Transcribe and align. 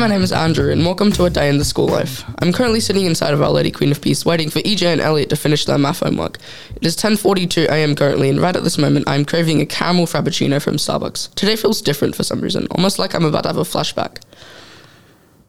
my 0.00 0.06
name 0.06 0.22
is 0.22 0.32
Andrew, 0.32 0.72
and 0.72 0.82
welcome 0.82 1.12
to 1.12 1.26
a 1.26 1.30
day 1.30 1.50
in 1.50 1.58
the 1.58 1.64
school 1.64 1.86
life. 1.86 2.24
I'm 2.38 2.54
currently 2.54 2.80
sitting 2.80 3.04
inside 3.04 3.34
of 3.34 3.42
Our 3.42 3.50
Lady 3.50 3.70
Queen 3.70 3.90
of 3.90 4.00
Peace, 4.00 4.24
waiting 4.24 4.48
for 4.48 4.60
EJ 4.60 4.86
and 4.86 5.00
Elliot 5.00 5.28
to 5.28 5.36
finish 5.36 5.66
their 5.66 5.76
math 5.76 6.00
homework. 6.00 6.38
It 6.74 6.86
is 6.86 6.96
10:42 6.96 7.66
a.m. 7.68 7.94
currently, 7.94 8.30
and 8.30 8.40
right 8.40 8.56
at 8.56 8.64
this 8.64 8.78
moment, 8.78 9.06
I'm 9.06 9.26
craving 9.26 9.60
a 9.60 9.66
caramel 9.66 10.06
frappuccino 10.06 10.58
from 10.62 10.76
Starbucks. 10.76 11.34
Today 11.34 11.54
feels 11.54 11.82
different 11.82 12.16
for 12.16 12.22
some 12.22 12.40
reason, 12.40 12.66
almost 12.70 12.98
like 12.98 13.14
I'm 13.14 13.26
about 13.26 13.42
to 13.42 13.50
have 13.50 13.58
a 13.58 13.62
flashback. 13.62 14.22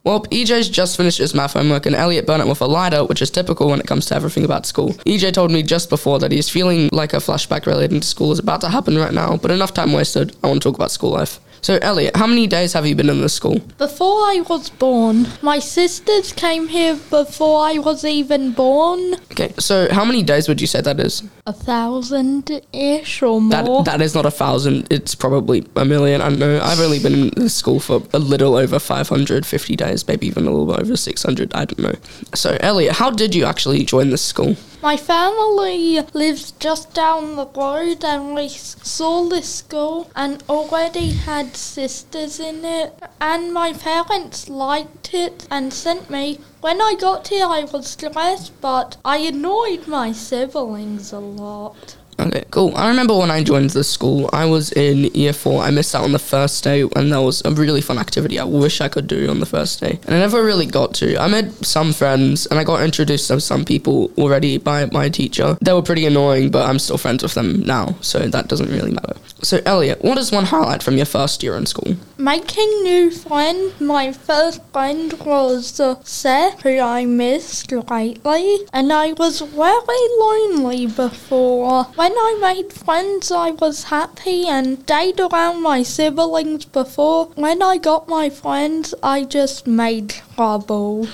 Well, 0.04 0.26
EJ's 0.26 0.68
just 0.68 0.98
finished 0.98 1.16
his 1.16 1.34
math 1.34 1.54
homework 1.54 1.86
and 1.86 1.96
Elliot 1.96 2.26
burnt 2.26 2.42
it 2.42 2.46
with 2.46 2.60
a 2.60 2.66
lighter, 2.66 3.06
which 3.06 3.22
is 3.22 3.30
typical 3.30 3.70
when 3.70 3.80
it 3.80 3.86
comes 3.86 4.04
to 4.06 4.14
everything 4.14 4.44
about 4.44 4.66
school. 4.66 4.90
EJ 5.06 5.32
told 5.32 5.50
me 5.50 5.62
just 5.62 5.88
before 5.88 6.18
that 6.18 6.30
he's 6.30 6.50
feeling 6.50 6.90
like 6.92 7.14
a 7.14 7.24
flashback 7.24 7.64
relating 7.64 8.00
to 8.00 8.06
school 8.06 8.32
is 8.32 8.38
about 8.38 8.60
to 8.60 8.68
happen 8.68 8.98
right 8.98 9.14
now, 9.14 9.38
but 9.38 9.50
enough 9.50 9.72
time 9.72 9.94
wasted. 9.94 10.36
I 10.44 10.48
want 10.48 10.60
to 10.60 10.68
talk 10.68 10.76
about 10.76 10.90
school 10.90 11.12
life. 11.12 11.40
So, 11.62 11.78
Elliot, 11.80 12.16
how 12.16 12.26
many 12.26 12.48
days 12.48 12.72
have 12.72 12.84
you 12.86 12.96
been 12.96 13.08
in 13.08 13.20
this 13.20 13.34
school? 13.34 13.60
Before 13.78 14.18
I 14.18 14.42
was 14.48 14.68
born, 14.68 15.28
my 15.42 15.60
sisters 15.60 16.32
came 16.32 16.66
here 16.66 16.96
before 17.08 17.60
I 17.64 17.78
was 17.78 18.04
even 18.04 18.50
born. 18.50 19.14
Okay, 19.30 19.54
so 19.60 19.86
how 19.92 20.04
many 20.04 20.24
days 20.24 20.48
would 20.48 20.60
you 20.60 20.66
say 20.66 20.80
that 20.80 20.98
is? 20.98 21.22
A 21.44 21.52
thousand 21.52 22.62
ish 22.72 23.20
or 23.20 23.40
more. 23.40 23.82
That 23.82 23.98
that 23.98 24.02
is 24.02 24.14
not 24.14 24.24
a 24.24 24.30
thousand. 24.30 24.86
It's 24.92 25.14
probably 25.16 25.66
a 25.74 25.84
million. 25.84 26.20
I 26.20 26.28
know. 26.28 26.60
I've 26.62 26.78
only 26.78 27.00
been 27.00 27.14
in 27.14 27.30
this 27.34 27.54
school 27.54 27.80
for 27.80 28.02
a 28.12 28.18
little 28.18 28.54
over 28.54 28.78
550 28.78 29.76
days, 29.76 30.06
maybe 30.06 30.28
even 30.28 30.46
a 30.46 30.50
little 30.50 30.66
bit 30.66 30.80
over 30.80 30.96
600. 30.96 31.52
I 31.52 31.64
don't 31.64 31.78
know. 31.80 31.94
So, 32.32 32.56
Elliot, 32.60 32.94
how 32.94 33.10
did 33.10 33.34
you 33.34 33.44
actually 33.44 33.84
join 33.84 34.10
this 34.10 34.22
school? 34.22 34.56
my 34.82 34.96
family 34.96 36.00
lives 36.12 36.50
just 36.58 36.92
down 36.92 37.36
the 37.36 37.46
road, 37.46 38.04
and 38.04 38.34
we 38.34 38.48
saw 38.48 39.28
this 39.28 39.54
school 39.54 40.10
and 40.16 40.42
already 40.48 41.10
had 41.10 41.56
sisters 41.56 42.40
in 42.40 42.64
it. 42.64 42.92
And 43.20 43.54
my 43.54 43.72
parents 43.72 44.48
liked 44.48 45.14
it 45.14 45.46
and 45.50 45.72
sent 45.72 46.10
me. 46.10 46.40
When 46.62 46.80
I 46.80 46.94
got 46.94 47.26
here, 47.26 47.46
I 47.46 47.64
was 47.64 47.88
stressed, 47.88 48.60
but 48.60 48.96
I 49.04 49.16
annoyed 49.16 49.88
my 49.88 50.12
siblings 50.12 51.12
a 51.12 51.18
lot. 51.18 51.96
Okay, 52.20 52.44
cool. 52.52 52.72
I 52.76 52.88
remember 52.88 53.16
when 53.18 53.32
I 53.32 53.42
joined 53.42 53.70
the 53.70 53.82
school, 53.82 54.30
I 54.32 54.44
was 54.44 54.70
in 54.70 55.06
year 55.06 55.32
four. 55.32 55.60
I 55.60 55.72
missed 55.72 55.92
out 55.92 56.04
on 56.04 56.12
the 56.12 56.20
first 56.20 56.62
day, 56.62 56.82
and 56.94 57.12
that 57.12 57.20
was 57.20 57.42
a 57.44 57.50
really 57.50 57.80
fun 57.80 57.98
activity 57.98 58.38
I 58.38 58.44
wish 58.44 58.80
I 58.80 58.86
could 58.86 59.08
do 59.08 59.28
on 59.28 59.40
the 59.40 59.46
first 59.46 59.80
day. 59.80 59.98
And 60.04 60.14
I 60.14 60.20
never 60.20 60.44
really 60.44 60.66
got 60.66 60.94
to. 60.94 61.20
I 61.20 61.26
made 61.26 61.52
some 61.66 61.92
friends, 61.92 62.46
and 62.46 62.60
I 62.60 62.62
got 62.62 62.80
introduced 62.80 63.26
to 63.26 63.40
some 63.40 63.64
people 63.64 64.12
already 64.16 64.58
by 64.58 64.86
my 64.86 65.08
teacher. 65.08 65.58
They 65.60 65.72
were 65.72 65.82
pretty 65.82 66.06
annoying, 66.06 66.52
but 66.52 66.68
I'm 66.68 66.78
still 66.78 66.96
friends 66.96 67.24
with 67.24 67.34
them 67.34 67.62
now, 67.62 67.96
so 68.02 68.20
that 68.20 68.46
doesn't 68.46 68.70
really 68.70 68.92
matter. 68.92 69.16
So, 69.42 69.60
Elliot, 69.66 70.02
what 70.02 70.16
is 70.16 70.30
one 70.30 70.44
highlight 70.44 70.84
from 70.84 70.96
your 70.96 71.06
first 71.06 71.42
year 71.42 71.56
in 71.56 71.66
school? 71.66 71.96
Making 72.22 72.84
new 72.84 73.10
friends. 73.10 73.80
My 73.80 74.12
first 74.12 74.60
friend 74.72 75.12
was 75.24 75.80
uh, 75.80 75.96
Seth, 76.04 76.62
who 76.62 76.78
I 76.78 77.04
missed 77.04 77.68
greatly, 77.68 78.58
and 78.72 78.92
I 78.92 79.12
was 79.14 79.40
very 79.40 80.06
lonely 80.20 80.86
before. 80.86 81.82
When 81.96 82.12
I 82.12 82.38
made 82.40 82.72
friends, 82.72 83.32
I 83.32 83.50
was 83.50 83.82
happy 83.90 84.46
and 84.46 84.78
stayed 84.82 85.18
around 85.18 85.62
my 85.62 85.82
siblings 85.82 86.64
before. 86.64 87.26
When 87.34 87.60
I 87.60 87.78
got 87.78 88.06
my 88.06 88.30
friends, 88.30 88.94
I 89.02 89.24
just 89.24 89.66
made 89.66 90.14
trouble. 90.36 91.08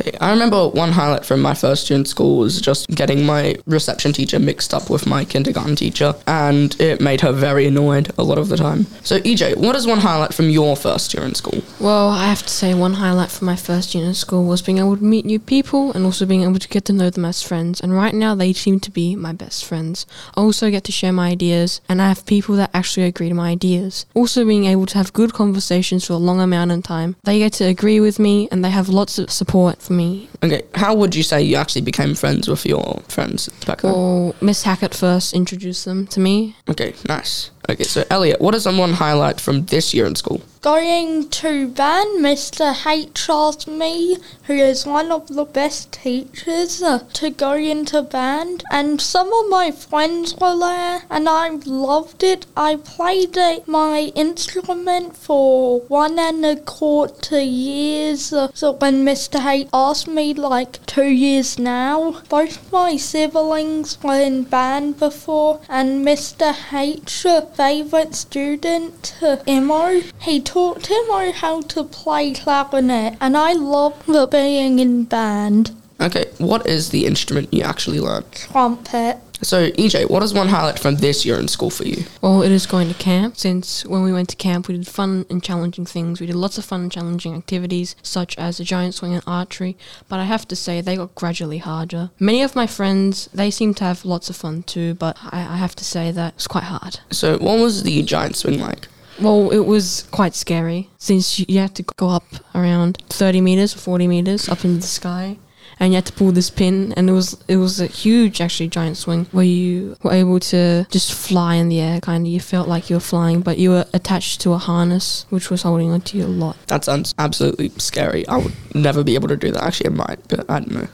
Okay, 0.00 0.16
I 0.20 0.30
remember 0.30 0.68
one 0.68 0.90
highlight 0.90 1.24
from 1.24 1.40
my 1.40 1.54
first 1.54 1.88
year 1.88 1.96
in 1.96 2.04
school 2.04 2.38
was 2.38 2.60
just 2.60 2.88
getting 2.88 3.24
my 3.24 3.54
reception 3.66 4.12
teacher 4.12 4.40
mixed 4.40 4.74
up 4.74 4.90
with 4.90 5.06
my 5.06 5.24
kindergarten 5.24 5.76
teacher, 5.76 6.14
and 6.26 6.78
it 6.80 7.00
made 7.00 7.20
her 7.20 7.30
very 7.30 7.66
annoyed 7.66 8.10
a 8.18 8.24
lot 8.24 8.38
of 8.38 8.48
the 8.48 8.56
time. 8.56 8.86
So, 9.04 9.20
EJ, 9.20 9.56
what 9.56 9.76
is 9.76 9.86
one 9.86 9.98
highlight 9.98 10.34
from 10.34 10.50
your 10.50 10.74
first 10.76 11.14
year 11.14 11.24
in 11.24 11.36
school? 11.36 11.62
Well, 11.78 12.08
I 12.08 12.26
have 12.26 12.42
to 12.42 12.48
say, 12.48 12.74
one 12.74 12.94
highlight 12.94 13.30
from 13.30 13.46
my 13.46 13.54
first 13.54 13.94
year 13.94 14.04
in 14.04 14.14
school 14.14 14.44
was 14.44 14.62
being 14.62 14.78
able 14.78 14.96
to 14.96 15.04
meet 15.04 15.24
new 15.24 15.38
people 15.38 15.92
and 15.92 16.04
also 16.04 16.26
being 16.26 16.42
able 16.42 16.58
to 16.58 16.68
get 16.68 16.84
to 16.86 16.92
know 16.92 17.08
them 17.08 17.24
as 17.24 17.42
friends. 17.42 17.80
And 17.80 17.94
right 17.94 18.14
now, 18.14 18.34
they 18.34 18.52
seem 18.52 18.80
to 18.80 18.90
be 18.90 19.14
my 19.14 19.32
best 19.32 19.64
friends. 19.64 20.06
I 20.36 20.40
also 20.40 20.70
get 20.72 20.82
to 20.84 20.92
share 20.92 21.12
my 21.12 21.28
ideas, 21.28 21.80
and 21.88 22.02
I 22.02 22.08
have 22.08 22.26
people 22.26 22.56
that 22.56 22.70
actually 22.74 23.06
agree 23.06 23.28
to 23.28 23.34
my 23.34 23.50
ideas. 23.50 24.06
Also, 24.14 24.44
being 24.44 24.64
able 24.64 24.86
to 24.86 24.98
have 24.98 25.12
good 25.12 25.32
conversations 25.32 26.04
for 26.04 26.14
a 26.14 26.16
long 26.16 26.40
amount 26.40 26.72
of 26.72 26.82
time. 26.82 27.14
They 27.22 27.38
get 27.38 27.52
to 27.54 27.64
agree 27.64 28.00
with 28.00 28.18
me, 28.18 28.48
and 28.50 28.64
they 28.64 28.70
have 28.70 28.88
lots 28.88 29.20
of 29.20 29.30
support 29.30 29.83
for 29.84 29.92
me. 29.92 30.28
Okay, 30.42 30.62
how 30.74 30.94
would 30.94 31.14
you 31.14 31.22
say 31.22 31.42
you 31.42 31.56
actually 31.56 31.82
became 31.82 32.14
friends 32.14 32.48
with 32.48 32.64
your 32.66 33.02
friends 33.08 33.48
back 33.66 33.82
then? 33.82 33.92
Well, 33.92 34.34
Miss 34.40 34.62
Hackett 34.62 34.94
first 34.94 35.34
introduced 35.34 35.84
them 35.84 36.06
to 36.08 36.20
me. 36.20 36.56
Okay, 36.68 36.94
nice. 37.08 37.50
Okay, 37.66 37.84
so 37.84 38.04
Elliot, 38.10 38.42
what 38.42 38.54
is 38.54 38.66
one 38.66 38.92
highlight 38.92 39.40
from 39.40 39.64
this 39.66 39.94
year 39.94 40.04
in 40.04 40.14
school? 40.16 40.42
Going 40.60 41.28
to 41.28 41.68
band, 41.68 42.24
Mr. 42.24 42.72
H 42.86 43.26
asked 43.28 43.68
me, 43.68 44.16
who 44.44 44.54
is 44.54 44.86
one 44.86 45.12
of 45.12 45.28
the 45.28 45.44
best 45.44 45.92
teachers, 45.92 46.82
uh, 46.82 47.00
to 47.14 47.30
go 47.30 47.52
into 47.52 48.00
band, 48.02 48.64
and 48.70 49.00
some 49.00 49.30
of 49.30 49.50
my 49.50 49.70
friends 49.70 50.34
were 50.36 50.58
there, 50.58 51.02
and 51.10 51.28
I 51.28 51.50
loved 51.66 52.22
it. 52.22 52.46
I 52.56 52.76
played 52.76 53.36
my 53.66 54.12
instrument 54.14 55.16
for 55.16 55.80
one 55.80 56.18
and 56.18 56.44
a 56.46 56.56
quarter 56.56 57.40
years. 57.40 58.32
uh, 58.32 58.48
so 58.54 58.72
when 58.72 59.04
Mr. 59.04 59.44
H 59.44 59.68
asked 59.72 60.08
me, 60.08 60.32
like 60.32 60.84
two 60.86 61.08
years 61.08 61.58
now, 61.58 62.22
both 62.30 62.72
my 62.72 62.96
siblings 62.96 63.98
were 64.02 64.20
in 64.20 64.44
band 64.44 64.98
before, 64.98 65.60
and 65.68 66.06
Mr. 66.06 66.54
H, 66.72 67.26
uh, 67.26 67.42
favourite 67.54 68.14
student, 68.14 69.14
Imo, 69.46 70.00
he 70.20 70.40
taught 70.40 70.90
Imo 70.90 71.32
how 71.32 71.60
to 71.62 71.84
play 71.84 72.32
clarinet, 72.32 73.16
and 73.20 73.36
I 73.36 73.52
love 73.52 74.04
the 74.06 74.26
being 74.26 74.78
in 74.78 75.04
band. 75.04 75.70
Okay, 76.00 76.26
what 76.38 76.66
is 76.66 76.90
the 76.90 77.06
instrument 77.06 77.54
you 77.54 77.62
actually 77.62 78.00
learned? 78.00 78.32
Trumpet. 78.32 79.18
So, 79.42 79.70
EJ, 79.72 80.08
what 80.08 80.22
is 80.22 80.32
one 80.32 80.48
highlight 80.48 80.78
from 80.78 80.96
this 80.96 81.26
year 81.26 81.38
in 81.38 81.48
school 81.48 81.70
for 81.70 81.84
you? 81.84 82.04
Well, 82.22 82.42
it 82.42 82.52
is 82.52 82.66
going 82.66 82.88
to 82.88 82.94
camp. 82.94 83.36
Since 83.36 83.84
when 83.84 84.02
we 84.02 84.12
went 84.12 84.28
to 84.30 84.36
camp, 84.36 84.68
we 84.68 84.76
did 84.76 84.86
fun 84.86 85.26
and 85.28 85.42
challenging 85.42 85.84
things. 85.86 86.20
We 86.20 86.26
did 86.26 86.36
lots 86.36 86.56
of 86.56 86.64
fun 86.64 86.82
and 86.82 86.92
challenging 86.92 87.34
activities, 87.34 87.96
such 88.02 88.38
as 88.38 88.60
a 88.60 88.64
giant 88.64 88.94
swing 88.94 89.12
and 89.12 89.22
archery. 89.26 89.76
But 90.08 90.20
I 90.20 90.24
have 90.24 90.46
to 90.48 90.56
say, 90.56 90.80
they 90.80 90.96
got 90.96 91.14
gradually 91.14 91.58
harder. 91.58 92.10
Many 92.18 92.42
of 92.42 92.54
my 92.56 92.66
friends, 92.66 93.28
they 93.34 93.50
seem 93.50 93.74
to 93.74 93.84
have 93.84 94.04
lots 94.04 94.30
of 94.30 94.36
fun 94.36 94.62
too, 94.62 94.94
but 94.94 95.18
I, 95.22 95.40
I 95.40 95.56
have 95.56 95.74
to 95.76 95.84
say 95.84 96.10
that 96.12 96.34
it's 96.34 96.46
quite 96.46 96.64
hard. 96.64 97.00
So, 97.10 97.38
what 97.38 97.58
was 97.58 97.82
the 97.82 98.02
giant 98.02 98.36
swing 98.36 98.60
like? 98.60 98.88
Well, 99.20 99.50
it 99.50 99.60
was 99.66 100.08
quite 100.10 100.34
scary 100.34 100.90
since 100.98 101.38
you 101.38 101.46
you 101.48 101.60
had 101.60 101.74
to 101.76 101.84
go 101.96 102.08
up 102.08 102.24
around 102.54 103.02
30 103.10 103.40
meters 103.40 103.76
or 103.76 103.78
40 103.78 104.08
meters 104.08 104.48
up 104.48 104.64
into 104.64 104.80
the 104.80 104.86
sky. 104.86 105.36
And 105.80 105.92
you 105.92 105.96
had 105.96 106.06
to 106.06 106.12
pull 106.12 106.32
this 106.32 106.50
pin, 106.50 106.92
and 106.96 107.10
it 107.10 107.12
was 107.12 107.36
it 107.48 107.56
was 107.56 107.80
a 107.80 107.86
huge, 107.86 108.40
actually, 108.40 108.68
giant 108.68 108.96
swing 108.96 109.26
where 109.32 109.44
you 109.44 109.96
were 110.02 110.12
able 110.12 110.40
to 110.40 110.86
just 110.90 111.12
fly 111.12 111.56
in 111.56 111.68
the 111.68 111.80
air. 111.80 112.00
Kind 112.00 112.26
of, 112.26 112.32
you 112.32 112.40
felt 112.40 112.68
like 112.68 112.90
you 112.90 112.96
were 112.96 113.00
flying, 113.00 113.40
but 113.40 113.58
you 113.58 113.70
were 113.70 113.86
attached 113.92 114.40
to 114.42 114.52
a 114.52 114.58
harness 114.58 115.26
which 115.30 115.50
was 115.50 115.62
holding 115.62 115.90
onto 115.90 116.18
you 116.18 116.24
a 116.24 116.26
lot. 116.26 116.56
That 116.68 116.84
sounds 116.84 117.14
absolutely 117.18 117.70
scary. 117.78 118.26
I 118.28 118.36
would 118.38 118.54
never 118.74 119.02
be 119.02 119.14
able 119.14 119.28
to 119.28 119.36
do 119.36 119.50
that. 119.50 119.62
Actually, 119.62 119.90
I 119.90 119.94
might, 119.94 120.28
but 120.28 120.48
I 120.50 120.60
don't 120.60 120.70
know. 120.70 120.88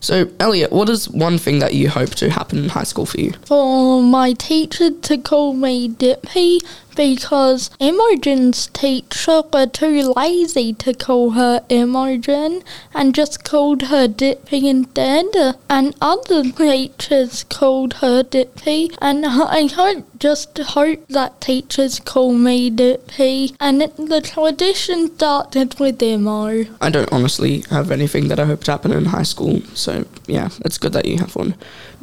So, 0.00 0.30
Elliot, 0.38 0.70
what 0.70 0.90
is 0.90 1.08
one 1.08 1.38
thing 1.38 1.60
that 1.60 1.72
you 1.72 1.88
hope 1.88 2.10
to 2.16 2.28
happen 2.28 2.58
in 2.58 2.68
high 2.68 2.82
school 2.82 3.06
for 3.06 3.18
you? 3.18 3.32
For 3.46 4.02
my 4.02 4.34
teacher 4.34 4.90
to 4.90 5.16
call 5.16 5.54
me 5.54 5.88
Dippy 5.88 6.60
because 6.94 7.70
Imogen's 7.78 8.68
teacher 8.68 9.42
were 9.52 9.66
too 9.66 10.12
lazy 10.16 10.72
to 10.74 10.94
call 10.94 11.30
her 11.30 11.64
Imogen 11.68 12.62
and 12.94 13.14
just 13.14 13.44
called 13.44 13.82
her 13.82 14.06
Dippy 14.08 14.68
instead. 14.68 15.26
And 15.68 15.94
other 16.00 16.42
teachers 16.50 17.44
called 17.44 17.94
her 17.94 18.22
Dippy, 18.22 18.90
and 19.00 19.26
I 19.26 19.66
hope 19.66 20.04
just 20.18 20.56
hope 20.56 21.06
that 21.08 21.40
teachers 21.40 22.00
call 22.00 22.32
me 22.32 22.70
Dippy. 22.70 23.54
And 23.60 23.82
it, 23.82 23.96
the 23.96 24.20
tradition 24.20 25.14
started 25.14 25.78
with 25.78 26.02
Imo. 26.02 26.64
I 26.80 26.90
don't 26.90 27.12
honestly 27.12 27.64
have 27.70 27.90
anything 27.90 28.28
that 28.28 28.40
I 28.40 28.46
hope 28.46 28.64
to 28.64 28.70
happen 28.70 28.92
in 28.92 29.06
high 29.06 29.22
school, 29.22 29.60
so 29.74 30.06
yeah, 30.26 30.48
it's 30.64 30.78
good 30.78 30.92
that 30.92 31.04
you 31.06 31.18
have 31.18 31.36
one. 31.36 31.54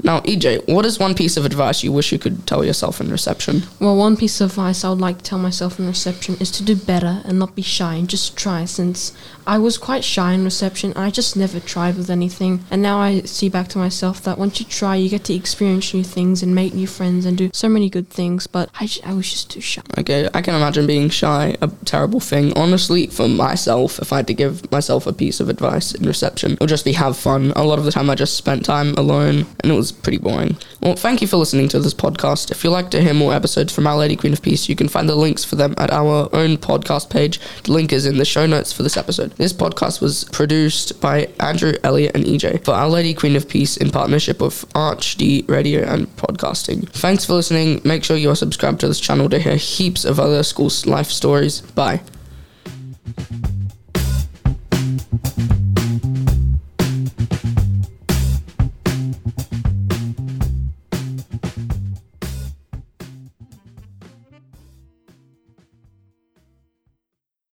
Now, 0.04 0.22
EJ, 0.22 0.68
what 0.68 0.86
is 0.86 1.00
one 1.00 1.16
piece 1.16 1.38
of 1.38 1.46
advice 1.46 1.84
you 1.84 1.92
wish 1.92 2.12
you 2.12 2.20
could 2.20 2.46
tell 2.48 2.64
yourself 2.64 3.02
in 3.02 3.10
reception? 3.10 3.64
Well, 3.80 3.96
one 3.96 4.16
piece 4.18 4.42
of 4.42 4.52
advice 4.52 4.84
I 4.84 4.90
would 4.90 5.00
like 5.00 5.18
to 5.20 5.24
tell 5.24 5.40
myself 5.40 5.80
in 5.80 5.88
reception 5.88 6.36
is 6.40 6.52
to 6.52 6.64
do 6.64 6.76
better 6.76 7.22
and 7.26 7.40
not 7.40 7.56
be 7.56 7.62
shy 7.62 7.96
and 7.96 8.10
just 8.10 8.38
try. 8.38 8.66
Since 8.66 9.14
I 9.48 9.58
was 9.58 9.78
quite 9.78 10.04
shy 10.04 10.34
in 10.34 10.44
reception, 10.44 10.94
I 10.96 11.10
just 11.10 11.36
never 11.36 11.60
tried 11.60 11.98
with 11.98 12.10
anything. 12.10 12.64
And 12.70 12.82
now 12.82 13.00
I 13.00 13.22
see 13.22 13.50
back 13.50 13.68
to 13.70 13.78
myself 13.78 14.22
that 14.24 14.38
once 14.38 14.60
you 14.60 14.66
try, 14.66 14.96
you 14.96 15.10
get 15.10 15.24
to 15.26 15.34
experience 15.34 15.94
new 15.94 16.04
things 16.04 16.44
and 16.44 16.54
make 16.54 16.74
new 16.74 16.88
friends 16.88 17.26
and 17.26 17.38
do 17.38 17.50
so 17.54 17.68
many 17.70 17.90
good 17.90 18.10
things. 18.10 18.48
But 18.48 18.70
I, 18.80 18.86
j- 18.86 19.02
I 19.04 19.14
was 19.14 19.30
just 19.30 19.50
too 19.52 19.62
shy. 19.62 19.82
Okay, 19.98 20.30
I 20.34 20.42
can 20.42 20.56
imagine 20.56 20.86
being 20.88 21.10
shy 21.10 21.58
a 21.62 21.70
terrible 21.86 22.20
thing. 22.20 22.56
Honestly, 22.58 23.08
for 23.08 23.28
myself, 23.28 24.00
if 24.00 24.14
I 24.14 24.18
had 24.18 24.28
to 24.28 24.34
give 24.34 24.72
myself 24.72 25.08
a 25.08 25.14
piece 25.14 25.40
of 25.40 25.50
advice 25.50 25.94
in 25.94 26.06
reception, 26.06 26.54
it 26.54 26.60
would 26.60 26.70
just 26.70 26.86
be 26.86 26.94
have 26.94 27.18
fun. 27.18 27.52
A 27.56 27.64
lot 27.64 27.80
of 27.80 27.86
the 27.86 27.92
time, 27.92 28.11
I 28.12 28.16
just 28.16 28.36
spent 28.36 28.66
time 28.66 28.94
alone, 28.96 29.46
and 29.62 29.72
it 29.72 29.76
was 29.76 29.92
pretty 29.92 30.18
boring. 30.18 30.58
Well, 30.82 30.96
thank 30.96 31.22
you 31.22 31.28
for 31.28 31.38
listening 31.38 31.70
to 31.70 31.80
this 31.80 31.94
podcast. 31.94 32.52
If 32.52 32.64
you'd 32.64 32.72
like 32.72 32.92
to 32.92 33.02
hear 33.02 33.14
more 33.14 33.34
episodes 33.34 33.74
from 33.74 33.88
Our 33.88 33.98
Lady 33.98 34.16
Queen 34.16 34.34
of 34.34 34.42
Peace, 34.42 34.68
you 34.68 34.76
can 34.76 34.90
find 34.90 35.08
the 35.08 35.16
links 35.16 35.46
for 35.46 35.56
them 35.56 35.74
at 35.78 35.92
our 35.92 36.30
own 36.34 36.58
podcast 36.58 37.10
page. 37.10 37.40
The 37.64 37.72
link 37.72 37.94
is 37.94 38.06
in 38.06 38.18
the 38.18 38.26
show 38.26 38.46
notes 38.46 38.74
for 38.74 38.84
this 38.84 38.98
episode. 38.98 39.32
This 39.38 39.54
podcast 39.54 40.02
was 40.02 40.26
produced 40.26 41.00
by 41.00 41.30
Andrew, 41.40 41.74
Elliot, 41.84 42.16
and 42.16 42.26
EJ 42.26 42.66
for 42.66 42.72
Our 42.72 42.90
Lady 42.90 43.14
Queen 43.14 43.36
of 43.36 43.48
Peace 43.48 43.78
in 43.78 43.92
partnership 43.92 44.42
with 44.42 44.68
ArchD 44.74 45.48
Radio 45.50 45.84
and 45.84 46.08
Podcasting. 46.18 46.90
Thanks 46.90 47.26
for 47.26 47.34
listening. 47.34 47.82
Make 47.86 48.04
sure 48.04 48.18
you 48.18 48.30
are 48.30 48.36
subscribed 48.36 48.82
to 48.82 48.88
this 48.88 49.00
channel 49.00 49.30
to 49.30 49.40
hear 49.40 49.56
heaps 49.56 50.06
of 50.06 50.20
other 50.20 50.44
school 50.44 50.70
life 50.86 51.08
stories. 51.08 51.62
Bye. 51.62 52.02